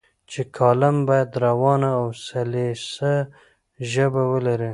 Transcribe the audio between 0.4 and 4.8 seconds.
کالم باید روانه او سلیسه ژبه ولري.